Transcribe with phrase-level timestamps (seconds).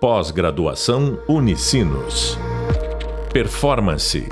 [0.00, 2.38] Pós-graduação Unicinos.
[3.32, 4.28] Performance.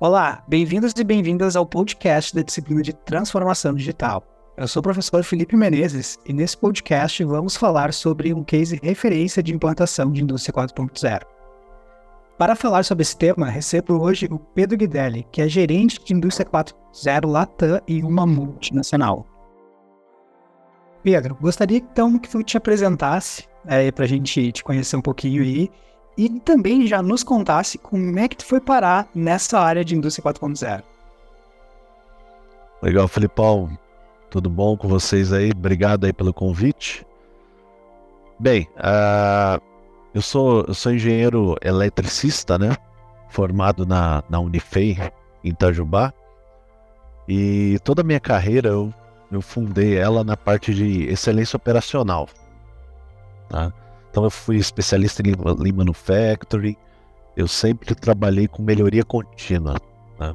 [0.00, 4.24] Olá, bem-vindos e bem-vindas ao podcast da disciplina de Transformação Digital.
[4.56, 9.42] Eu sou o professor Felipe Menezes e nesse podcast vamos falar sobre um case referência
[9.42, 11.20] de implantação de indústria 4.0.
[12.38, 16.48] Para falar sobre esse tema, recebo hoje o Pedro Guidelli, que é gerente de indústria
[16.48, 19.26] 4.0 Latam e uma multinacional.
[21.02, 25.42] Pedro, gostaria então que tu te apresentasse é, para a gente te conhecer um pouquinho
[25.42, 25.70] aí
[26.16, 30.32] e também já nos contasse como é que tu foi parar nessa área de indústria
[30.32, 30.82] 4.0.
[32.82, 33.76] Legal, Felipão.
[34.30, 35.50] Tudo bom com vocês aí?
[35.50, 37.06] Obrigado aí pelo convite.
[38.38, 39.62] Bem, uh,
[40.14, 42.76] eu, sou, eu sou engenheiro eletricista, né?
[43.28, 44.98] Formado na, na Unifei,
[45.44, 46.12] em Itajubá.
[47.28, 48.92] E toda a minha carreira eu
[49.32, 52.28] eu fundei ela na parte de excelência operacional.
[53.48, 53.72] Tá?
[54.10, 56.76] Então eu fui especialista em Lean Manufacturing,
[57.36, 59.76] eu sempre trabalhei com melhoria contínua.
[60.18, 60.34] Tá?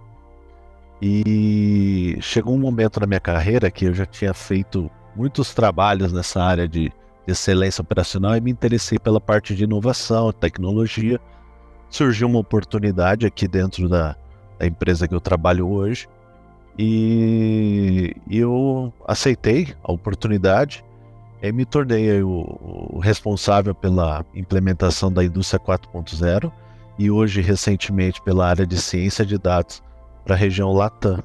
[1.00, 6.42] E chegou um momento na minha carreira que eu já tinha feito muitos trabalhos nessa
[6.42, 6.92] área de
[7.28, 11.20] excelência operacional e me interessei pela parte de inovação, tecnologia.
[11.90, 14.16] Surgiu uma oportunidade aqui dentro da,
[14.58, 16.08] da empresa que eu trabalho hoje
[16.78, 20.86] e eu aceitei a oportunidade
[21.42, 26.52] e me tornei o, o responsável pela implementação da indústria 4.0
[27.00, 29.82] e hoje recentemente pela área de ciência de dados
[30.24, 31.24] para a região Latam.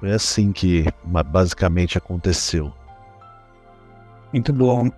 [0.00, 2.72] Foi assim que basicamente aconteceu.
[4.32, 4.90] Muito bom.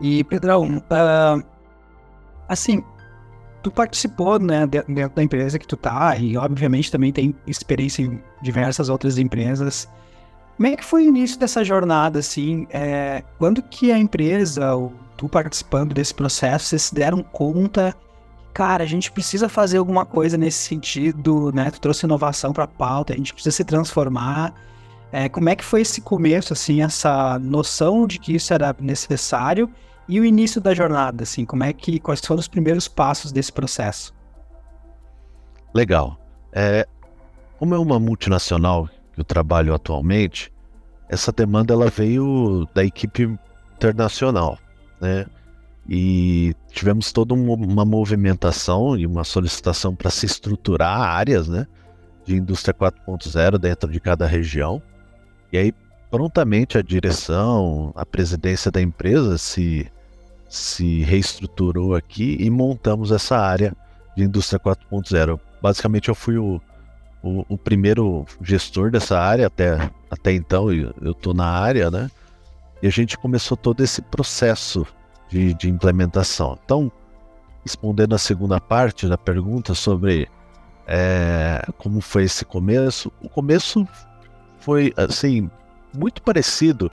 [0.00, 1.44] E Pedrão, uh,
[2.48, 2.82] assim,
[3.64, 8.22] tu participou, né, dentro da empresa que tu tá, e obviamente também tem experiência em
[8.42, 9.88] diversas outras empresas.
[10.56, 12.66] Como é que foi o início dessa jornada, assim?
[12.70, 17.96] É, quando que a empresa, ou tu participando desse processo, vocês se deram conta
[18.52, 21.72] cara, a gente precisa fazer alguma coisa nesse sentido, né?
[21.72, 24.54] Tu trouxe inovação para a pauta, a gente precisa se transformar.
[25.10, 29.68] É, como é que foi esse começo, assim, essa noção de que isso era necessário
[30.08, 33.52] e o início da jornada, assim, como é que quais foram os primeiros passos desse
[33.52, 34.14] processo?
[35.74, 36.18] Legal.
[36.52, 36.86] É,
[37.58, 40.52] como é uma multinacional que eu trabalho atualmente,
[41.08, 43.38] essa demanda ela veio da equipe
[43.76, 44.58] internacional,
[45.00, 45.26] né?
[45.88, 51.66] E tivemos toda uma movimentação e uma solicitação para se estruturar áreas, né,
[52.24, 54.82] de indústria 4.0 dentro de cada região.
[55.52, 55.74] E aí
[56.14, 59.90] prontamente a direção, a presidência da empresa se
[60.48, 63.76] se reestruturou aqui e montamos essa área
[64.16, 65.40] de indústria 4.0.
[65.60, 66.60] Basicamente, eu fui o,
[67.20, 72.08] o, o, primeiro gestor dessa área até, até então, eu estou na área, né?
[72.80, 74.86] E a gente começou todo esse processo
[75.28, 76.56] de, de implementação.
[76.64, 76.92] Então,
[77.64, 80.28] respondendo a segunda parte da pergunta sobre
[80.86, 83.84] é, como foi esse começo, o começo
[84.60, 85.50] foi assim
[85.94, 86.90] muito parecido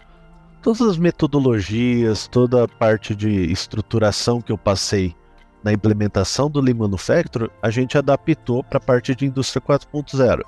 [0.62, 5.16] todas as metodologias, toda a parte de estruturação que eu passei
[5.64, 10.42] na implementação do Lean Manufacturing, a gente adaptou para a parte de indústria 4.0.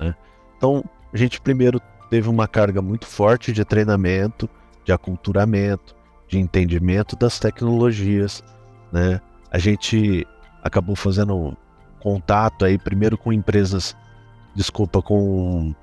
[0.00, 0.14] Né?
[0.56, 4.48] Então, a gente primeiro teve uma carga muito forte de treinamento,
[4.84, 5.94] de aculturamento,
[6.26, 8.42] de entendimento das tecnologias.
[8.90, 9.20] Né?
[9.50, 10.26] A gente
[10.62, 11.56] acabou fazendo
[12.00, 13.96] contato aí primeiro com empresas,
[14.54, 15.74] desculpa, com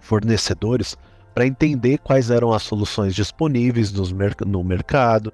[0.00, 0.96] fornecedores
[1.34, 5.32] para entender quais eram as soluções disponíveis no mercado,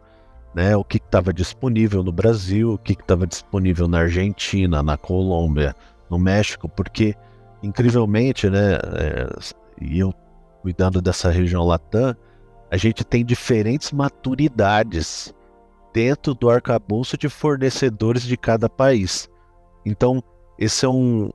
[0.54, 5.74] né, o que estava disponível no Brasil, o que estava disponível na Argentina, na Colômbia,
[6.10, 7.14] no México, porque
[7.62, 9.28] incrivelmente, né, é,
[9.80, 10.12] e eu
[10.62, 12.14] cuidando dessa região Latam,
[12.70, 15.34] a gente tem diferentes maturidades
[15.92, 19.28] dentro do arcabouço de fornecedores de cada país.
[19.86, 20.22] Então,
[20.58, 21.30] esse é um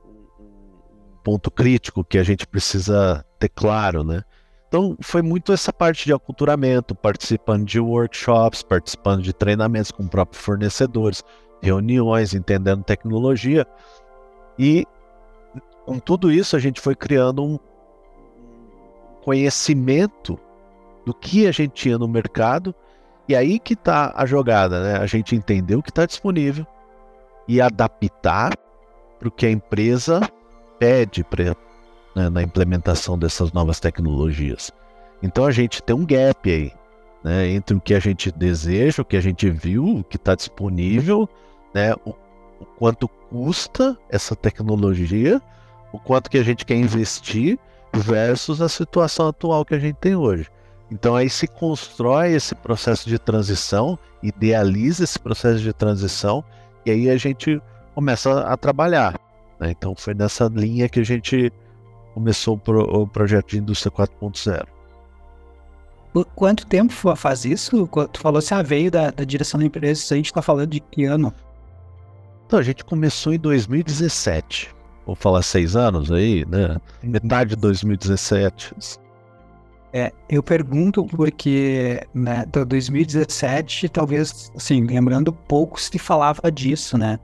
[1.30, 4.24] ponto crítico que a gente precisa ter claro, né?
[4.66, 10.44] Então, foi muito essa parte de aculturamento, participando de workshops, participando de treinamentos com próprios
[10.44, 11.22] fornecedores,
[11.62, 13.64] reuniões, entendendo tecnologia.
[14.58, 14.84] E
[15.86, 17.58] com tudo isso, a gente foi criando um
[19.22, 20.36] conhecimento
[21.06, 22.74] do que a gente tinha no mercado.
[23.28, 24.96] E aí que está a jogada, né?
[24.96, 26.66] A gente entender o que está disponível
[27.46, 28.52] e adaptar
[29.16, 30.20] para o que a empresa
[30.80, 31.54] pede para
[32.16, 34.72] né, na implementação dessas novas tecnologias.
[35.22, 36.72] Então a gente tem um gap aí,
[37.22, 40.34] né, entre o que a gente deseja, o que a gente viu, o que está
[40.34, 41.28] disponível,
[41.74, 42.10] né, o,
[42.58, 45.40] o, quanto custa essa tecnologia,
[45.92, 47.58] o quanto que a gente quer investir
[47.92, 50.48] versus a situação atual que a gente tem hoje.
[50.90, 56.42] Então aí se constrói esse processo de transição, idealiza esse processo de transição
[56.84, 57.60] e aí a gente
[57.94, 59.29] começa a trabalhar.
[59.60, 59.70] Né?
[59.70, 61.52] Então foi nessa linha que a gente
[62.14, 64.66] começou o, pro, o projeto de indústria 4.0.
[66.34, 67.88] Quanto tempo faz isso?
[68.12, 70.80] Tu falou se ah, veio da, da direção da empresa, a gente está falando de
[70.80, 71.32] que ano?
[72.46, 74.74] Então, a gente começou em 2017.
[75.06, 76.78] Vou falar seis anos aí, né?
[77.00, 78.74] Metade de 2017.
[79.92, 87.20] É, eu pergunto porque, né, 2017, talvez, assim, lembrando pouco se falava disso, né?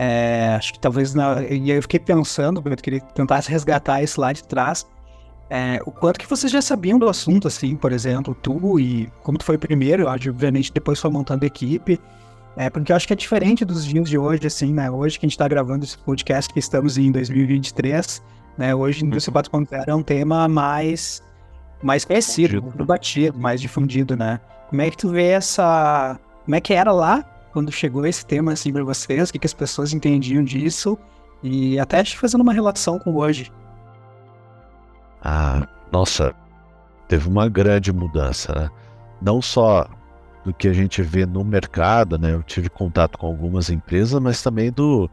[0.00, 4.32] É, acho que talvez, na, e eu fiquei pensando, eu queria tentar resgatar isso lá
[4.32, 4.86] de trás,
[5.50, 9.36] é, o quanto que vocês já sabiam do assunto, assim, por exemplo, tu e como
[9.38, 12.00] tu foi primeiro, obviamente depois foi montando equipe,
[12.56, 15.26] é, porque eu acho que é diferente dos dias de hoje, assim, né, hoje que
[15.26, 18.22] a gente está gravando esse podcast, que estamos em 2023,
[18.56, 21.22] né, hoje indústria 4.0 é um tema mais
[21.82, 24.40] mais conhecido, mais batido, mais difundido, né?
[24.68, 26.18] Como é que tu vê essa.
[26.44, 27.24] Como é que era lá
[27.58, 29.28] quando chegou esse tema assim para vocês?
[29.28, 30.96] O que, que as pessoas entendiam disso?
[31.42, 33.50] E até fazendo uma relação com hoje.
[35.20, 36.32] Ah, nossa,
[37.08, 38.70] teve uma grande mudança, né?
[39.20, 39.88] Não só
[40.44, 42.32] do que a gente vê no mercado, né?
[42.32, 45.10] Eu tive contato com algumas empresas, mas também do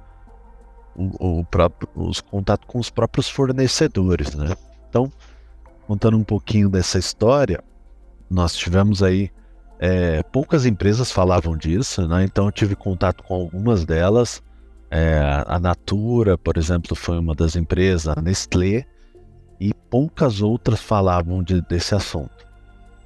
[0.95, 4.55] o, o próprio, os contatos com os próprios fornecedores, né?
[4.87, 5.11] Então,
[5.87, 7.63] contando um pouquinho dessa história,
[8.29, 9.31] nós tivemos aí
[9.79, 12.23] é, poucas empresas falavam disso, né?
[12.23, 14.41] Então eu tive contato com algumas delas.
[14.89, 18.85] É, a Natura, por exemplo, foi uma das empresas, a Nestlé,
[19.59, 22.45] e poucas outras falavam de, desse assunto.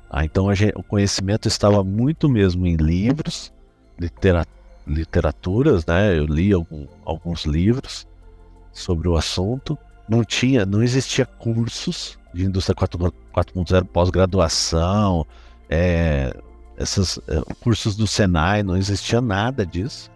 [0.09, 3.53] Ah, então gente, o conhecimento estava muito mesmo em livros,
[3.99, 4.45] litera,
[4.85, 6.17] literaturas, né?
[6.17, 8.07] Eu li algum, alguns livros
[8.71, 9.77] sobre o assunto.
[10.07, 15.25] Não tinha, não existia cursos de indústria 4.0 pós-graduação,
[15.69, 16.35] é,
[16.79, 20.09] esses é, cursos do Senai, não existia nada disso.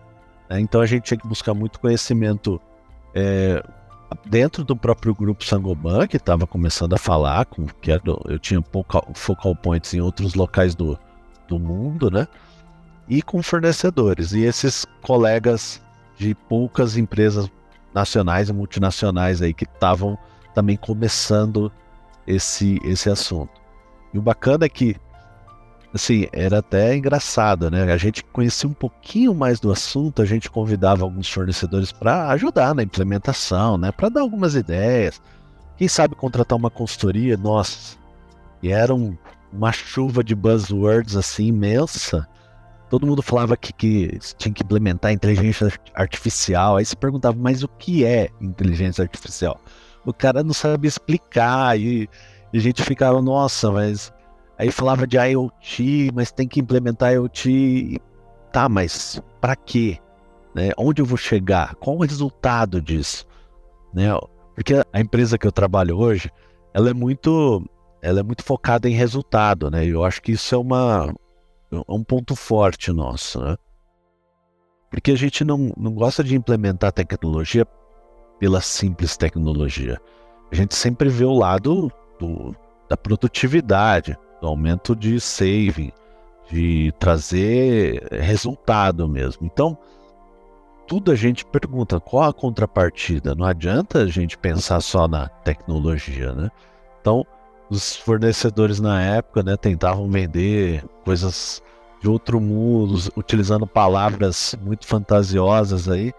[0.50, 0.60] Né?
[0.62, 2.60] Então a gente tinha que buscar muito conhecimento
[3.14, 3.64] é,
[4.26, 8.62] dentro do próprio grupo Sangoban, que estava começando a falar, com, que era, eu tinha
[8.62, 10.98] pouca, focal points em outros locais do,
[11.48, 12.28] do mundo, né?
[13.08, 14.32] E com fornecedores.
[14.32, 15.82] E esses colegas
[16.18, 17.50] de poucas empresas
[17.94, 20.18] nacionais e multinacionais aí que estavam
[20.54, 21.72] também começando
[22.26, 23.62] esse, esse assunto.
[24.14, 24.96] E o bacana é que,
[25.94, 27.92] assim, era até engraçado, né?
[27.92, 32.74] A gente conhecia um pouquinho mais do assunto, a gente convidava alguns fornecedores para ajudar
[32.74, 33.92] na implementação, né?
[33.92, 35.22] Para dar algumas ideias.
[35.78, 37.98] Quem sabe contratar uma consultoria, nossa.
[38.62, 39.18] E era um,
[39.52, 42.28] uma chuva de buzzwords assim imensa.
[42.90, 46.78] Todo mundo falava que, que tinha que implementar inteligência artificial.
[46.78, 49.60] Aí se perguntava, mas o que é inteligência artificial?
[50.06, 52.10] o cara não sabe explicar e,
[52.52, 54.12] e a gente ficava, nossa, mas
[54.58, 58.00] aí falava de IoT, mas tem que implementar IoT.
[58.52, 59.98] Tá, mas para quê?
[60.54, 60.72] Né?
[60.78, 61.76] Onde eu vou chegar?
[61.76, 63.26] Qual o resultado disso?
[63.94, 64.08] Né?
[64.56, 66.30] Porque a empresa que eu trabalho hoje,
[66.74, 67.64] ela é muito,
[68.02, 69.86] ela é muito focada em resultado, né?
[69.86, 71.14] Eu acho que isso é uma
[71.72, 73.56] é um ponto forte nosso, né?
[74.92, 77.66] Porque a gente não, não gosta de implementar tecnologia
[78.40, 80.00] pela simples tecnologia.
[80.52, 82.56] A gente sempre vê o lado do,
[82.88, 85.94] da produtividade, do aumento de saving,
[86.52, 89.46] de trazer resultado mesmo.
[89.46, 89.78] Então,
[90.86, 93.34] tudo a gente pergunta qual a contrapartida.
[93.34, 96.52] Não adianta a gente pensar só na tecnologia, né?
[97.00, 97.26] Então,
[97.70, 101.64] os fornecedores na época, né, tentavam vender coisas
[102.02, 106.12] de outro mundo, utilizando palavras muito fantasiosas aí,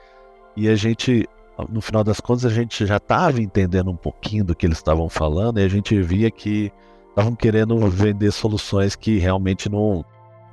[0.56, 1.28] e a gente
[1.68, 5.08] no final das contas a gente já estava entendendo um pouquinho do que eles estavam
[5.08, 6.72] falando e a gente via que
[7.14, 10.04] estavam querendo vender soluções que realmente não,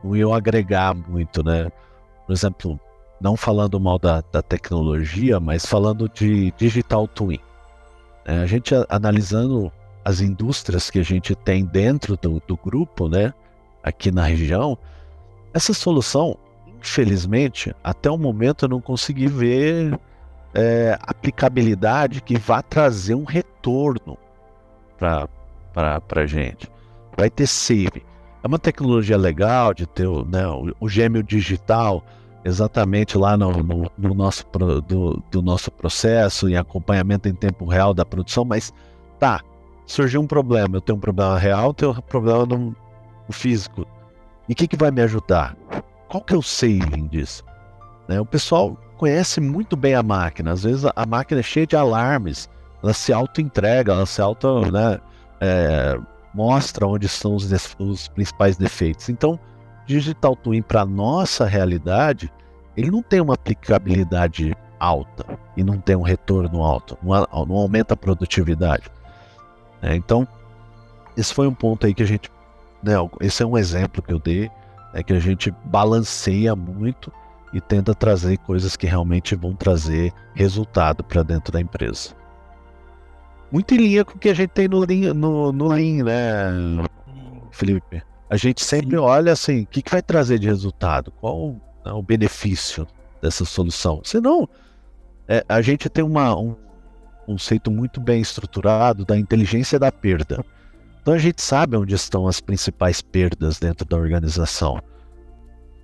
[0.04, 1.72] não iam agregar muito, né?
[2.28, 2.80] Por exemplo,
[3.20, 7.40] não falando mal da, da tecnologia, mas falando de digital twin.
[8.26, 9.72] É, a gente analisando
[10.06, 13.34] as indústrias que a gente tem dentro do, do grupo, né?
[13.84, 14.78] Aqui na região,
[15.52, 16.38] essa solução,
[16.80, 20.00] infelizmente, até o momento eu não consegui ver
[20.54, 24.16] é, aplicabilidade que vá trazer um retorno
[25.00, 25.28] para
[25.76, 26.70] a gente.
[27.18, 28.04] Vai ter save.
[28.44, 32.04] É uma tecnologia legal de ter né, o, o gêmeo digital
[32.44, 34.46] exatamente lá no, no, no nosso,
[34.88, 38.74] do, do, nosso processo em acompanhamento em tempo real da produção, mas
[39.20, 39.42] tá,
[39.86, 42.58] surgiu um problema, eu tenho um problema real, tenho um problema no,
[43.28, 43.86] no físico.
[44.50, 45.56] E o que, que vai me ajudar?
[46.10, 47.44] Qual que é o saving disso?
[48.08, 50.52] Né, o pessoal conhece muito bem a máquina.
[50.52, 52.50] Às vezes a máquina é cheia de alarmes
[52.84, 55.00] ela se auto-entrega, ela se auto, né,
[55.42, 56.00] é,
[56.34, 59.10] mostra onde estão os, os principais defeitos.
[59.10, 59.40] Então,
[59.86, 62.32] Digital Twin para nossa realidade,
[62.78, 65.26] ele não tem uma aplicabilidade alta
[65.58, 68.90] e não tem um retorno alto, não, não aumenta a produtividade.
[69.82, 70.28] É, então,
[71.18, 72.32] esse foi um ponto aí que a gente,
[72.82, 74.50] né, esse é um exemplo que eu dei,
[74.94, 77.12] é que a gente balanceia muito
[77.54, 82.21] e tenta trazer coisas que realmente vão trazer resultado para dentro da empresa.
[83.52, 86.86] Muito em linha com o que a gente tem no Lean, no, no Lean né,
[87.52, 88.02] Felipe?
[88.30, 89.04] A gente sempre Sim.
[89.04, 91.12] olha assim, o que, que vai trazer de resultado?
[91.12, 92.88] Qual né, o benefício
[93.22, 94.02] dessa solução?
[94.06, 94.48] Senão,
[95.28, 96.56] é, a gente tem uma, um
[97.26, 100.44] conceito muito bem estruturado da inteligência da perda.
[101.02, 104.82] Então a gente sabe onde estão as principais perdas dentro da organização.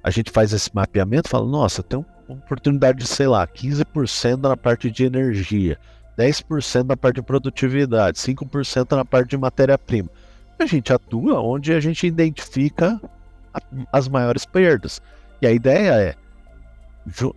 [0.04, 4.38] A gente faz esse mapeamento e fala, nossa, tem uma oportunidade de, sei lá, 15%
[4.38, 5.78] na parte de energia,
[6.18, 10.10] 10% na parte de produtividade, 5% na parte de matéria-prima
[10.60, 13.00] a gente atua onde a gente identifica
[13.92, 15.02] as maiores perdas.
[15.42, 16.16] E a ideia é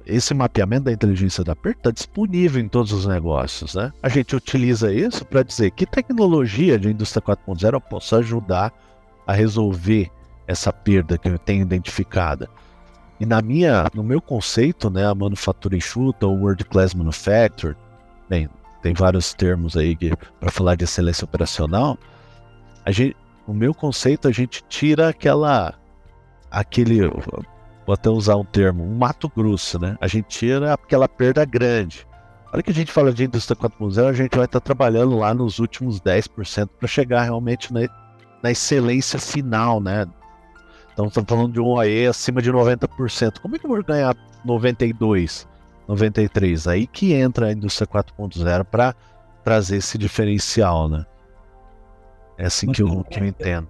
[0.05, 3.93] esse mapeamento da inteligência da perda está disponível em todos os negócios, né?
[4.03, 8.73] A gente utiliza isso para dizer que tecnologia de indústria 4.0 eu posso ajudar
[9.27, 10.11] a resolver
[10.49, 12.49] essa perda que eu tenho identificada.
[13.21, 17.77] E na minha, no meu conceito, né, a manufatura enxuta ou world class manufacture,
[18.29, 18.49] bem,
[18.83, 19.97] tem vários termos aí
[20.39, 21.99] para falar de excelência operacional,
[22.85, 25.75] a gente, o meu conceito, a gente tira aquela.
[26.51, 27.09] aquele.
[27.87, 29.97] Vou até usar um termo, um mato grosso, né?
[30.01, 32.07] A gente tira aquela perda grande.
[32.47, 35.33] A hora que a gente fala de indústria 4.0, a gente vai estar trabalhando lá
[35.33, 37.81] nos últimos 10% para chegar realmente na,
[38.43, 40.07] na excelência final, né?
[40.93, 43.41] Então estamos falando de um OE acima de 90%.
[43.41, 45.47] Como é que eu vou ganhar 92,
[45.91, 46.69] 93?
[46.69, 48.95] Aí que entra a indústria 4.0 para
[49.43, 51.05] trazer esse diferencial, né?
[52.39, 53.69] É assim que eu, que eu entendo.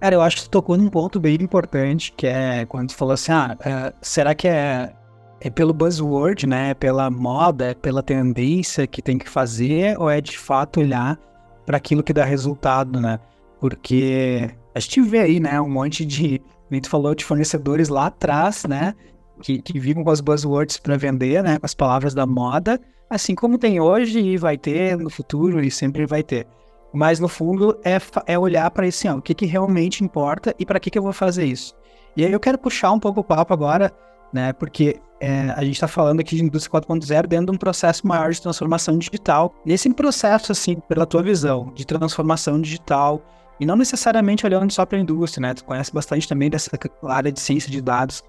[0.00, 3.14] Cara, eu acho que você tocou num ponto bem importante, que é quando você falou
[3.14, 4.92] assim, ah, é, será que é,
[5.40, 6.70] é pelo buzzword, né?
[6.70, 11.18] É pela moda, é pela tendência que tem que fazer, ou é de fato olhar
[11.66, 13.20] para aquilo que dá resultado, né?
[13.60, 18.06] Porque a gente vê aí, né, um monte de, como tu falou, de fornecedores lá
[18.06, 18.94] atrás, né?
[19.40, 21.58] Que, que vivem com as buzzwords para vender, né?
[21.58, 25.70] Com as palavras da moda, assim como tem hoje e vai ter no futuro e
[25.70, 26.46] sempre vai ter.
[26.92, 30.64] Mas no fundo é, é olhar para esse, ó, o que, que realmente importa e
[30.64, 31.74] para que, que eu vou fazer isso.
[32.16, 33.92] E aí eu quero puxar um pouco o papo agora,
[34.32, 34.52] né?
[34.52, 38.30] Porque é, a gente está falando aqui de indústria 4.0 dentro de um processo maior
[38.30, 39.54] de transformação digital.
[39.64, 43.22] Nesse processo, assim, pela tua visão de transformação digital,
[43.60, 45.54] e não necessariamente olhando só para a indústria, né?
[45.54, 46.70] Tu conhece bastante também dessa
[47.04, 48.22] área de ciência de dados.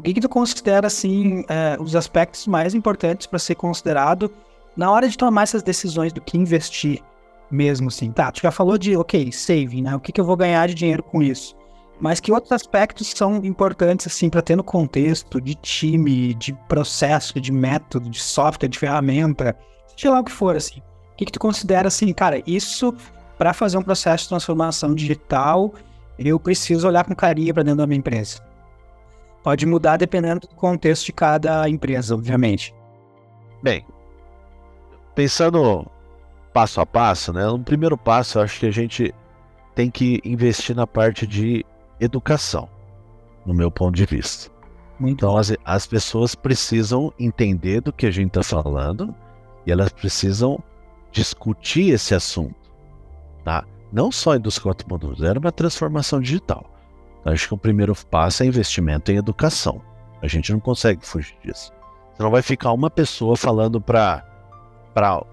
[0.00, 4.32] O que, que tu considera, assim, é, os aspectos mais importantes para ser considerado
[4.74, 7.02] na hora de tomar essas decisões do que investir
[7.50, 8.10] mesmo, assim.
[8.10, 9.94] Tá, tu já falou de, ok, saving, né?
[9.94, 11.54] O que, que eu vou ganhar de dinheiro com isso?
[12.00, 17.38] Mas que outros aspectos são importantes, assim, para ter no contexto de time, de processo,
[17.38, 19.54] de método, de software, de ferramenta,
[19.94, 20.80] seja lá o que for, assim.
[21.12, 22.94] O que, que tu considera, assim, cara, isso,
[23.36, 25.74] para fazer um processo de transformação digital,
[26.18, 28.48] eu preciso olhar com carinho para dentro da minha empresa?
[29.42, 32.74] Pode mudar dependendo do contexto de cada empresa, obviamente.
[33.62, 33.84] Bem,
[35.14, 35.86] pensando
[36.52, 37.46] passo a passo, né?
[37.46, 39.14] No primeiro passo, eu acho que a gente
[39.74, 41.64] tem que investir na parte de
[41.98, 42.68] educação,
[43.46, 44.50] no meu ponto de vista.
[44.98, 49.14] Muito então, as, as pessoas precisam entender do que a gente está falando
[49.66, 50.62] e elas precisam
[51.10, 52.54] discutir esse assunto,
[53.42, 53.64] tá?
[53.90, 56.69] Não só a indústria 4.0, mas transformação digital.
[57.24, 59.82] Acho que o primeiro passo é investimento em educação.
[60.22, 61.72] A gente não consegue fugir disso.
[62.12, 64.24] Você não vai ficar uma pessoa falando para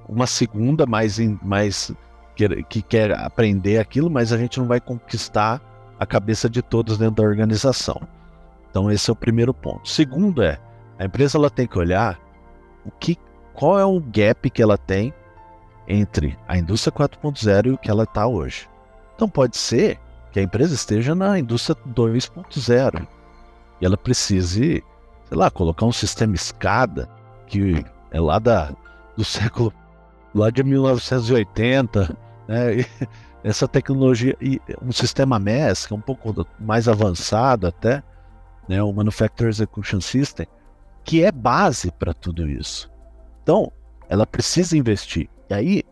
[0.07, 1.93] uma segunda mais, mais
[2.35, 5.61] que, que quer aprender aquilo, mas a gente não vai conquistar
[5.99, 7.99] a cabeça de todos dentro da organização.
[8.69, 9.89] Então esse é o primeiro ponto.
[9.89, 10.59] Segundo é,
[10.99, 12.19] a empresa ela tem que olhar
[12.85, 13.17] o que,
[13.53, 15.13] qual é o gap que ela tem
[15.87, 18.69] entre a indústria 4.0 e o que ela está hoje.
[19.15, 19.99] Então pode ser
[20.31, 23.07] que a empresa esteja na indústria 2.0
[23.79, 24.83] e ela precise,
[25.25, 27.09] sei lá, colocar um sistema escada
[27.47, 28.73] que é lá da
[29.15, 29.73] do século
[30.33, 32.17] lá de 1980,
[32.47, 32.85] né?
[33.43, 38.03] Essa tecnologia e um sistema MES que é um pouco mais avançado até,
[38.67, 38.81] né?
[38.83, 40.47] O Manufacturing Execution System,
[41.03, 42.91] que é base para tudo isso.
[43.43, 43.71] Então,
[44.09, 45.29] ela precisa investir.
[45.49, 45.83] E aí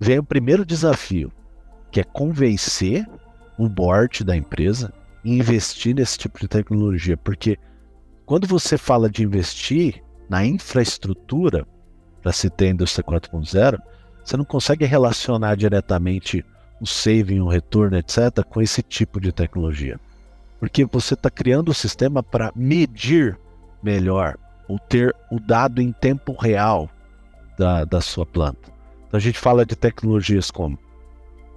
[0.00, 1.30] vem o primeiro desafio,
[1.90, 3.06] que é convencer
[3.58, 4.92] o board da empresa
[5.24, 7.58] em investir nesse tipo de tecnologia, porque
[8.26, 11.66] quando você fala de investir na infraestrutura,
[12.22, 13.78] para se ter a indústria 4.0,
[14.24, 16.44] você não consegue relacionar diretamente
[16.80, 19.98] o saving, o retorno, etc., com esse tipo de tecnologia.
[20.58, 23.38] Porque você está criando o sistema para medir
[23.82, 24.36] melhor
[24.68, 26.88] ou ter o dado em tempo real
[27.58, 28.70] da, da sua planta.
[29.08, 30.78] Então a gente fala de tecnologias como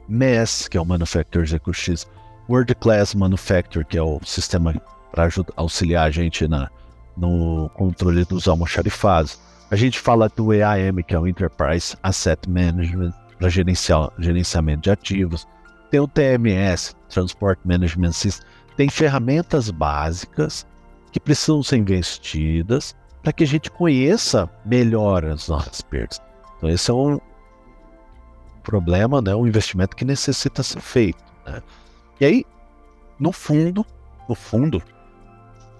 [0.07, 2.05] MES, que é o Manufacturer Executive
[2.49, 4.73] World Class Manufacturer, que é o sistema
[5.11, 6.69] para auxiliar a gente na,
[7.17, 9.39] no controle dos almoxarifados.
[9.71, 15.47] A gente fala do EAM, que é o Enterprise Asset Management, para gerenciamento de ativos.
[15.89, 18.47] Tem o TMS, Transport Management System.
[18.77, 20.67] Tem ferramentas básicas
[21.11, 26.21] que precisam ser investidas para que a gente conheça melhor as nossas perdas.
[26.57, 27.19] Então, esse é um
[28.65, 31.23] problema, né, um investimento que necessita ser feito.
[31.45, 31.61] Né?
[32.19, 32.45] E aí,
[33.19, 33.85] no fundo,
[34.27, 34.81] no fundo,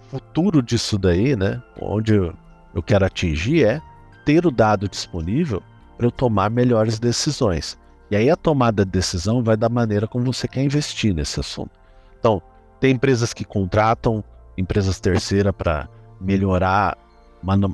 [0.10, 3.82] futuro disso daí, né, onde eu quero atingir é
[4.26, 5.62] ter o dado disponível
[5.98, 7.78] para eu tomar melhores decisões.
[8.12, 11.72] E aí a tomada de decisão vai da maneira como você quer investir nesse assunto.
[12.20, 12.42] Então,
[12.80, 14.24] tem empresas que contratam
[14.58, 15.90] empresas terceiras para
[16.20, 16.98] melhorar,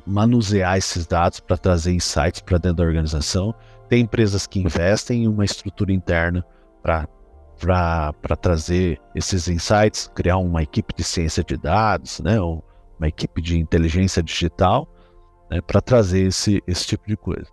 [0.06, 3.54] manusear esses dados para trazer insights para dentro da organização.
[3.92, 6.42] Tem empresas que investem em uma estrutura interna
[6.80, 7.06] para
[8.40, 12.64] trazer esses insights, criar uma equipe de ciência de dados, né, ou
[12.98, 14.88] uma equipe de inteligência digital,
[15.50, 17.44] né, para trazer esse, esse tipo de coisa.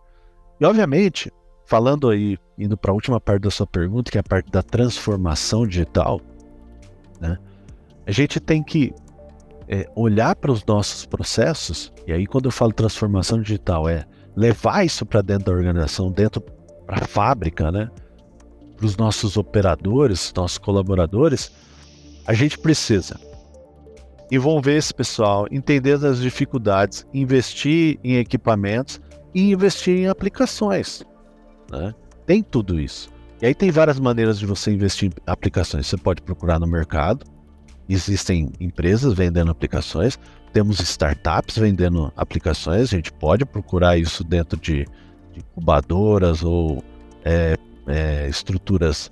[0.61, 1.29] E obviamente,
[1.65, 4.63] falando aí, indo para a última parte da sua pergunta, que é a parte da
[4.63, 6.21] transformação digital,
[7.19, 7.37] né?
[8.07, 8.93] A gente tem que
[9.67, 14.05] é, olhar para os nossos processos, e aí quando eu falo transformação digital, é
[14.39, 17.89] levar isso para dentro da organização, dentro para a fábrica, né?
[18.77, 21.51] Para os nossos operadores, nossos colaboradores,
[22.25, 23.19] a gente precisa
[24.31, 29.01] envolver esse pessoal, entender as dificuldades, investir em equipamentos
[29.35, 31.03] e investir em aplicações.
[31.69, 31.93] Né?
[32.25, 33.09] Tem tudo isso.
[33.41, 35.85] E aí tem várias maneiras de você investir em aplicações.
[35.87, 37.25] Você pode procurar no mercado.
[37.89, 40.17] Existem empresas vendendo aplicações.
[40.51, 42.93] Temos startups vendendo aplicações.
[42.93, 44.85] A gente pode procurar isso dentro de,
[45.33, 46.83] de incubadoras ou
[47.23, 47.55] é,
[47.87, 49.11] é, estruturas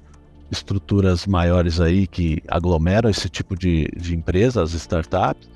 [0.50, 5.50] estruturas maiores aí que aglomeram esse tipo de, de empresas, startups.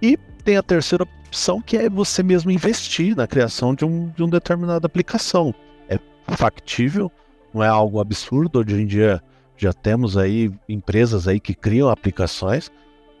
[0.00, 4.22] E tem a terceira opção que é você mesmo investir na criação de, um, de
[4.22, 5.54] uma determinada aplicação.
[5.88, 5.98] É
[6.36, 7.10] factível,
[7.52, 8.60] não é algo absurdo.
[8.60, 9.20] Hoje em dia
[9.56, 12.70] já temos aí empresas aí que criam aplicações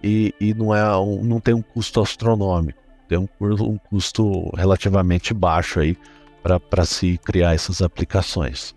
[0.02, 5.34] e, e não, é um, não tem um custo astronômico, tem um, um custo relativamente
[5.34, 5.96] baixo aí
[6.42, 8.74] para se criar essas aplicações.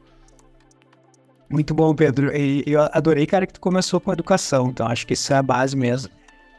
[1.49, 2.35] Muito bom, Pedro.
[2.35, 4.69] E eu adorei, cara, que tu começou com educação.
[4.69, 6.11] Então, acho que isso é a base mesmo.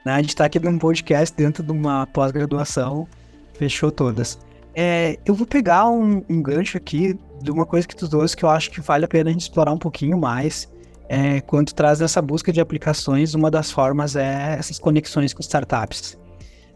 [0.04, 0.12] Né?
[0.12, 3.08] A gente está aqui num podcast dentro de uma pós-graduação,
[3.54, 4.38] fechou todas.
[4.74, 8.44] É, eu vou pegar um, um, gancho aqui de uma coisa que tu trouxe que
[8.44, 10.68] eu acho que vale a pena a gente explorar um pouquinho mais.
[11.08, 16.18] É, quando traz essa busca de aplicações, uma das formas é essas conexões com startups.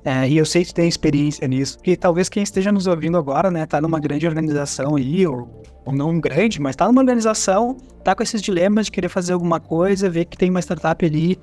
[0.05, 3.51] É, e eu sei que tem experiência nisso, porque talvez quem esteja nos ouvindo agora,
[3.51, 8.15] né, tá numa grande organização aí, ou, ou não grande, mas tá numa organização, tá
[8.15, 11.39] com esses dilemas de querer fazer alguma coisa, ver que tem uma startup ali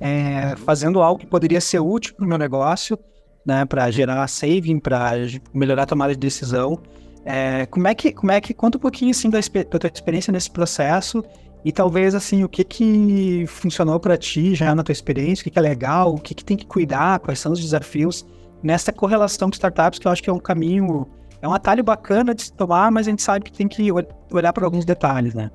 [0.00, 2.98] é, fazendo algo que poderia ser útil para o meu negócio,
[3.44, 5.12] né, para gerar saving, para
[5.52, 6.80] melhorar a tomada de decisão.
[7.24, 10.32] É, como é que, como é que conta um pouquinho assim da, da tua experiência
[10.32, 11.22] nesse processo
[11.64, 15.50] e talvez assim o que que funcionou para ti já na tua experiência, o que,
[15.50, 18.24] que é legal, o que, que tem que cuidar, quais são os desafios
[18.62, 21.06] nessa correlação com startups que eu acho que é um caminho,
[21.40, 23.90] é um atalho bacana de se tomar, mas a gente sabe que tem que
[24.32, 25.50] olhar para alguns detalhes, né?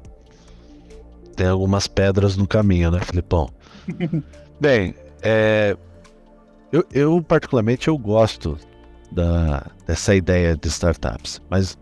[1.35, 3.49] Tem algumas pedras no caminho, né, Filipão?
[4.59, 5.75] Bem, é,
[6.71, 8.57] eu, eu, particularmente eu gosto
[9.11, 11.77] da, dessa ideia de startups, mas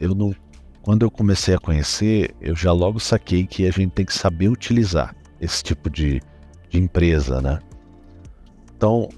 [0.00, 0.34] eu não,
[0.86, 4.48] quando eu comecei a conhecer, eu já logo saquei que a gente tem que saber
[4.48, 6.22] utilizar esse tipo de,
[6.70, 7.58] de empresa, né?
[8.76, 9.08] Então,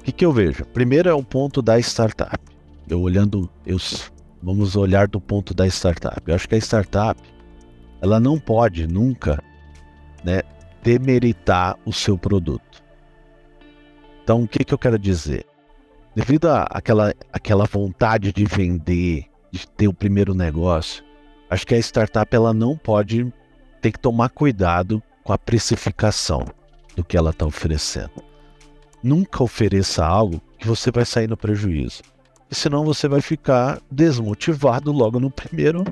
[0.00, 0.64] o que, que eu vejo?
[0.66, 2.40] Primeiro é o ponto da startup.
[2.88, 3.76] Eu olhando, eu,
[4.42, 6.20] vamos olhar do ponto da startup.
[6.26, 7.22] Eu acho que a startup,
[8.00, 9.40] ela não pode nunca,
[10.24, 10.42] né,
[10.82, 12.82] demeritar o seu produto.
[14.24, 15.46] Então, o que, que eu quero dizer?
[16.16, 21.11] Devido àquela aquela vontade de vender, de ter o primeiro negócio,
[21.52, 23.30] acho que a startup ela não pode
[23.82, 26.46] ter que tomar cuidado com a precificação
[26.96, 28.22] do que ela está oferecendo.
[29.02, 32.02] Nunca ofereça algo que você vai sair no prejuízo.
[32.50, 35.84] E senão você vai ficar desmotivado logo no primeiro,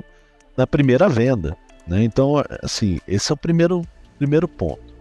[0.57, 1.55] na primeira venda.
[1.87, 2.05] Né?
[2.05, 3.83] Então, assim, esse é o primeiro
[4.17, 4.95] primeiro ponto.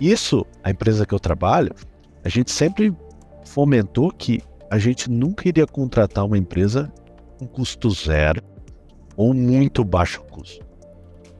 [0.00, 1.74] Isso, a empresa que eu trabalho,
[2.24, 2.94] a gente sempre
[3.44, 6.92] fomentou que a gente nunca iria contratar uma empresa
[7.38, 8.42] com custo zero,
[9.16, 10.64] ou muito baixo custo.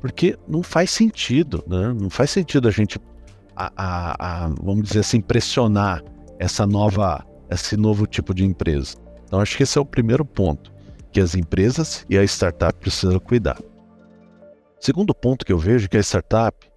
[0.00, 1.92] Porque não faz sentido, né?
[1.92, 2.98] Não faz sentido a gente,
[3.54, 6.02] a, a, a, vamos dizer assim, pressionar
[6.38, 8.96] essa nova, esse novo tipo de empresa.
[9.24, 10.72] Então acho que esse é o primeiro ponto
[11.12, 13.58] que as empresas e a startup precisam cuidar.
[14.78, 16.70] Segundo ponto que eu vejo é que a startup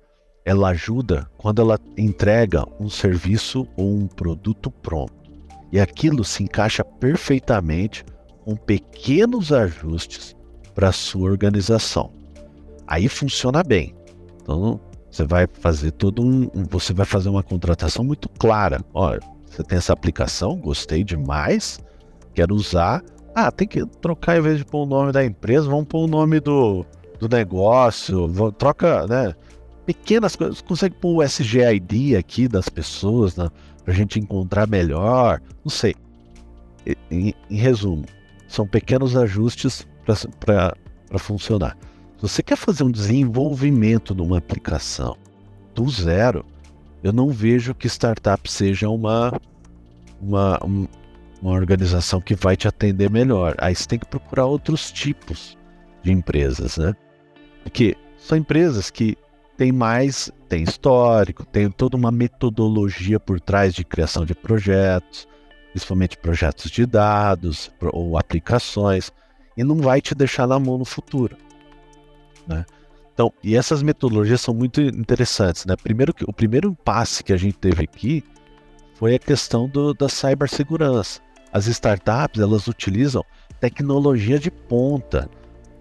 [0.46, 5.14] ela ajuda quando ela entrega um serviço ou um produto pronto.
[5.72, 8.04] E aquilo se encaixa perfeitamente
[8.44, 10.36] com pequenos ajustes
[10.80, 12.10] para sua organização.
[12.88, 13.94] Aí funciona bem.
[14.42, 14.80] Então
[15.12, 18.80] você vai fazer todo um, você vai fazer uma contratação muito clara.
[18.94, 21.82] Olha, você tem essa aplicação, gostei demais,
[22.34, 23.04] quero usar.
[23.36, 26.08] Ah, tem que trocar em vez de pôr o nome da empresa, vamos pôr o
[26.08, 26.86] nome do,
[27.20, 29.36] do negócio, troca, né?
[29.86, 33.50] Pequenas coisas, consegue pôr o SGID aqui das pessoas, né?
[33.84, 35.94] Pra gente encontrar melhor, não sei.
[37.12, 38.06] Em, em resumo,
[38.48, 39.86] são pequenos ajustes
[40.40, 41.78] para funcionar.
[42.18, 45.16] Se você quer fazer um desenvolvimento de uma aplicação
[45.74, 46.46] do zero,
[47.02, 49.40] eu não vejo que startup seja uma,
[50.22, 50.60] uma,
[51.42, 53.56] uma organização que vai te atender melhor.
[53.58, 55.58] Aí você tem que procurar outros tipos
[56.04, 56.94] de empresas, né?
[57.64, 59.18] Porque são empresas que
[59.58, 65.28] têm mais, têm histórico, têm toda uma metodologia por trás de criação de projetos,
[65.72, 69.12] principalmente projetos de dados ou aplicações,
[69.60, 71.36] e não vai te deixar na mão no futuro.
[72.48, 72.66] Né?
[73.14, 75.66] Então, e essas metodologias são muito interessantes.
[75.66, 75.76] Né?
[75.76, 78.24] Primeiro, o primeiro passe que a gente teve aqui
[78.96, 81.20] foi a questão do, da cibersegurança.
[81.52, 83.22] As startups elas utilizam
[83.60, 85.30] tecnologia de ponta.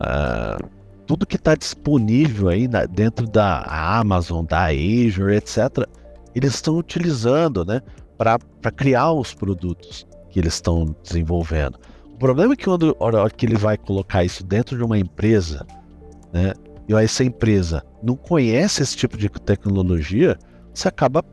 [0.01, 0.69] Uh,
[1.07, 5.87] tudo que está disponível aí na, dentro da Amazon, da Azure, etc.,
[6.35, 7.81] eles estão utilizando né,
[8.17, 8.41] para
[8.75, 11.79] criar os produtos que eles estão desenvolvendo.
[12.19, 15.65] O problema é que quando hora que ele vai colocar isso dentro de uma empresa,
[16.33, 16.53] né,
[16.89, 20.37] e essa empresa não conhece esse tipo de tecnologia,
[20.75, 21.25] você acaba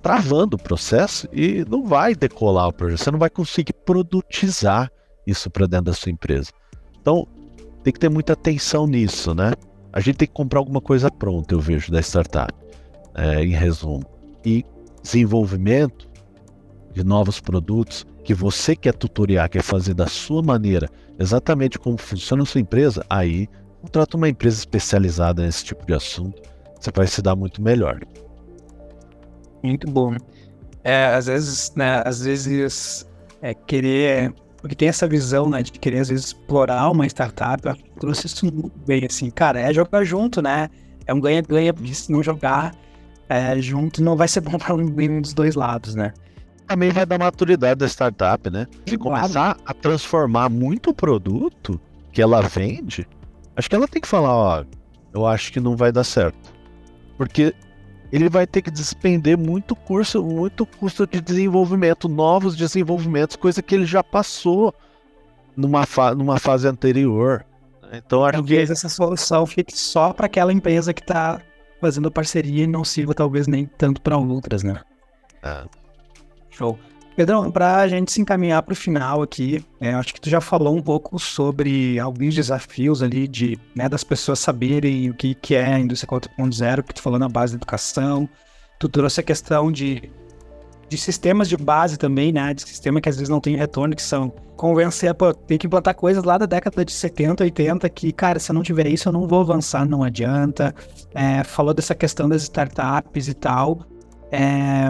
[0.00, 3.00] travando o processo e não vai decolar o projeto.
[3.00, 4.92] Você não vai conseguir produtizar
[5.26, 6.52] isso para dentro da sua empresa.
[7.00, 7.26] Então,
[7.82, 9.54] tem que ter muita atenção nisso, né?
[9.92, 12.54] A gente tem que comprar alguma coisa pronta, eu vejo, da startup,
[13.16, 14.04] é, em resumo.
[14.44, 14.64] E
[15.02, 16.08] desenvolvimento
[16.92, 22.42] de novos produtos que você quer tutoriar, quer fazer da sua maneira, exatamente como funciona
[22.42, 23.48] a sua empresa, aí
[23.80, 26.40] contrata uma empresa especializada nesse tipo de assunto,
[26.78, 28.00] você vai se dar muito melhor.
[29.62, 30.16] Muito bom.
[30.84, 33.06] É, às vezes, né, às vezes
[33.40, 37.66] é, querer porque tem essa visão, né, de querer às vezes explorar uma startup.
[37.66, 40.70] Eu trouxe isso muito bem, assim, cara, é jogar junto, né?
[41.04, 42.72] É um ganha-ganha, porque se não jogar
[43.28, 46.14] é, junto não vai ser bom para nenhum dos dois lados, né?
[46.72, 48.66] Também vai dar maturidade da startup, né?
[48.86, 51.78] Se começar a transformar muito o produto
[52.10, 53.06] que ela vende,
[53.54, 54.64] acho que ela tem que falar, ó,
[55.12, 56.50] eu acho que não vai dar certo.
[57.18, 57.54] Porque
[58.10, 63.74] ele vai ter que despender muito curso, muito custo de desenvolvimento, novos desenvolvimentos, coisa que
[63.74, 64.74] ele já passou
[65.54, 67.44] numa, fa numa fase anterior.
[67.92, 71.38] Então acho talvez que essa solução fique só para aquela empresa que está
[71.82, 74.80] fazendo parceria e não sirva talvez nem tanto para outras, né?
[75.42, 75.81] É.
[76.52, 76.78] Show.
[77.14, 80.40] Pedrão, para a gente se encaminhar para o final aqui, é, acho que tu já
[80.40, 85.54] falou um pouco sobre alguns desafios ali de, né, das pessoas saberem o que, que
[85.54, 88.26] é a indústria 4.0, que tu falou na base da educação.
[88.78, 90.10] Tu trouxe a questão de,
[90.88, 92.54] de sistemas de base também, né?
[92.54, 95.94] De sistema que às vezes não tem retorno, que são convencer, pô, tem que implantar
[95.94, 99.12] coisas lá da década de 70, 80, que, cara, se eu não tiver isso, eu
[99.12, 100.74] não vou avançar, não adianta.
[101.14, 103.80] É, falou dessa questão das startups e tal.
[104.30, 104.88] É,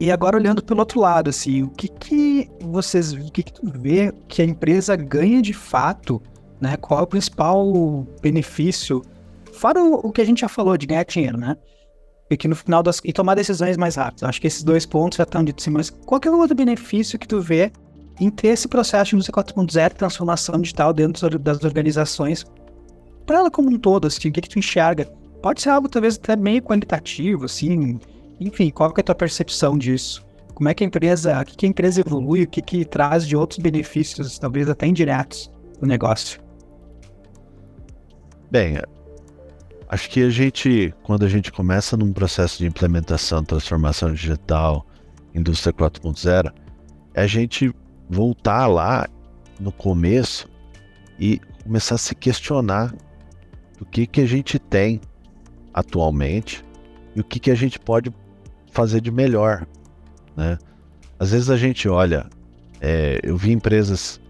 [0.00, 3.70] e agora olhando pelo outro lado, assim, o que que vocês, o que que tu
[3.70, 6.22] vê que a empresa ganha de fato,
[6.58, 6.78] né?
[6.78, 9.02] Qual é o principal benefício?
[9.52, 11.54] Fora o, que a gente já falou de ganhar dinheiro, né?
[12.30, 14.22] E que no final das e tomar decisões mais rápidas.
[14.22, 17.28] Acho que esses dois pontos já estão ditos, mas qual é o outro benefício que
[17.28, 17.70] tu vê
[18.18, 22.46] em ter esse processo de indústria 4.0, transformação digital dentro das organizações,
[23.26, 25.04] para ela como um todo, assim, o que, que tu enxerga?
[25.42, 27.98] Pode ser algo talvez até meio qualitativo, assim,
[28.40, 30.24] enfim, qual que é a tua percepção disso?
[30.54, 33.26] Como é que a empresa, o que, que a empresa evolui, o que, que traz
[33.26, 36.40] de outros benefícios, talvez até indiretos, do negócio?
[38.50, 38.78] Bem,
[39.88, 44.86] acho que a gente, quando a gente começa num processo de implementação, transformação digital,
[45.34, 46.52] indústria 4.0,
[47.14, 47.72] é a gente
[48.08, 49.08] voltar lá
[49.58, 50.48] no começo
[51.18, 52.94] e começar a se questionar
[53.78, 55.00] do que, que a gente tem
[55.72, 56.64] atualmente
[57.14, 58.10] e o que, que a gente pode
[58.70, 59.66] fazer de melhor,
[60.36, 60.58] né?
[61.18, 62.26] Às vezes a gente olha,
[62.80, 64.20] é, eu vi empresas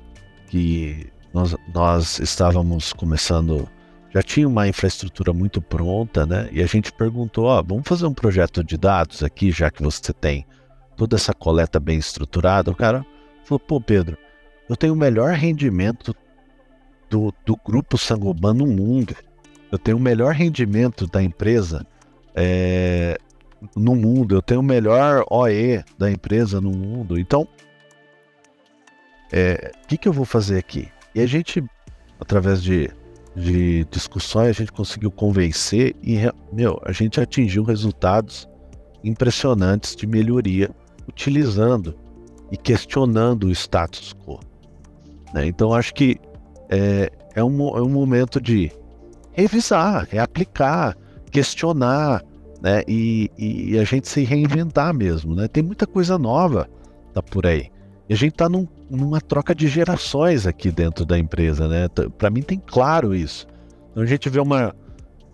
[0.48, 3.68] que nós, nós estávamos começando,
[4.12, 6.48] já tinha uma infraestrutura muito pronta, né?
[6.50, 10.12] E a gente perguntou, ó, vamos fazer um projeto de dados aqui, já que você
[10.12, 10.44] tem
[10.96, 12.70] toda essa coleta bem estruturada.
[12.70, 13.06] O cara
[13.44, 14.18] falou, pô, Pedro,
[14.68, 16.14] eu tenho o melhor rendimento
[17.08, 19.14] do, do grupo Sangoban no mundo.
[19.70, 21.86] Eu tenho o melhor rendimento da empresa
[22.34, 23.16] é,
[23.76, 24.34] no mundo.
[24.34, 27.18] Eu tenho o melhor OE da empresa no mundo.
[27.18, 27.46] Então,
[29.32, 30.88] é, o que, que eu vou fazer aqui?
[31.14, 31.62] E a gente,
[32.20, 32.90] através de,
[33.34, 36.18] de discussões, a gente conseguiu convencer e,
[36.52, 38.48] meu, a gente atingiu resultados
[39.02, 40.70] impressionantes de melhoria
[41.08, 41.96] utilizando
[42.50, 44.40] e questionando o status quo.
[45.32, 45.46] Né?
[45.46, 46.18] Então, acho que
[46.68, 48.70] é, é, um, é um momento de
[49.32, 50.96] revisar, reaplicar,
[51.30, 52.22] questionar,
[52.60, 52.82] né?
[52.86, 55.48] E, e, a gente se reinventar mesmo, né?
[55.48, 56.68] Tem muita coisa nova
[57.12, 57.70] tá por aí.
[58.08, 61.88] E a gente está num, numa troca de gerações aqui dentro da empresa, né?
[62.18, 63.46] Para mim tem claro isso.
[63.90, 64.74] Então a gente vê uma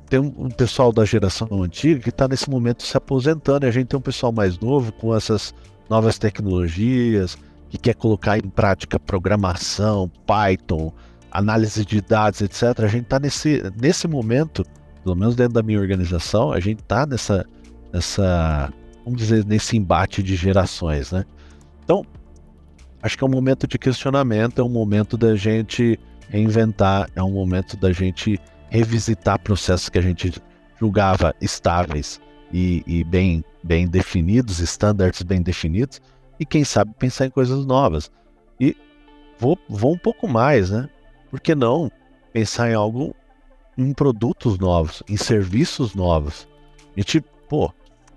[0.08, 3.72] tem um, um pessoal da geração antiga que está nesse momento se aposentando e a
[3.72, 5.52] gente tem um pessoal mais novo com essas
[5.90, 7.36] novas tecnologias
[7.68, 10.92] que quer colocar em prática programação, Python,
[11.30, 12.62] análise de dados, etc.
[12.78, 14.64] A gente está nesse nesse momento,
[15.06, 17.46] pelo menos dentro da minha organização, a gente está nessa
[17.92, 18.72] nessa
[19.04, 21.24] vamos dizer nesse embate de gerações, né?
[21.84, 22.04] Então
[23.00, 25.96] acho que é um momento de questionamento, é um momento da gente
[26.28, 28.36] reinventar, é um momento da gente
[28.68, 30.42] revisitar processos que a gente
[30.80, 32.20] julgava estáveis
[32.52, 36.02] e, e bem, bem definidos, estándares bem definidos,
[36.40, 38.10] e quem sabe pensar em coisas novas.
[38.58, 38.76] E
[39.38, 40.88] vou, vou um pouco mais, né?
[41.30, 41.92] Por que não
[42.32, 43.14] pensar em algo,
[43.76, 46.48] em produtos novos, em serviços novos?
[46.96, 47.72] A gente, pô,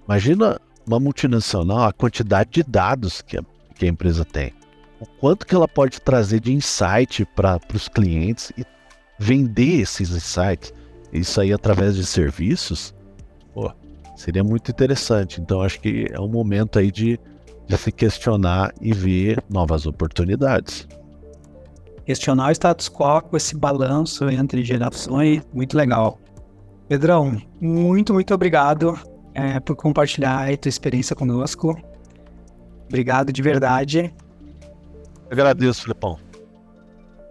[0.05, 3.43] imagina uma multinacional, a quantidade de dados que a,
[3.75, 4.53] que a empresa tem
[4.99, 8.65] o quanto que ela pode trazer de insight para os clientes e
[9.17, 10.73] vender esses insights,
[11.11, 12.93] isso aí através de serviços,
[13.53, 13.71] pô,
[14.15, 15.39] seria muito interessante.
[15.39, 17.19] Então acho que é um momento aí de,
[17.67, 20.87] de se questionar e ver novas oportunidades.
[22.09, 26.19] Questionar o status quo com esse balanço entre gerações, muito legal.
[26.87, 28.99] Pedrão, muito, muito obrigado
[29.31, 31.79] é, por compartilhar a tua experiência conosco.
[32.87, 34.11] Obrigado de verdade.
[35.29, 36.17] Agradeço, Filipão.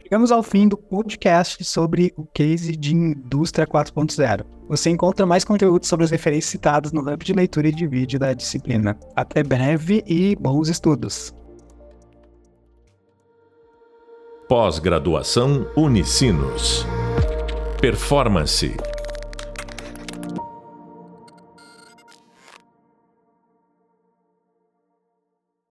[0.00, 4.44] Chegamos ao fim do podcast sobre o case de Indústria 4.0.
[4.68, 8.16] Você encontra mais conteúdo sobre as referências citadas no hub de leitura e de vídeo
[8.16, 8.96] da disciplina.
[9.16, 11.34] Até breve e bons estudos.
[14.48, 16.86] Pós-graduação Unicinos.
[17.82, 18.74] Performance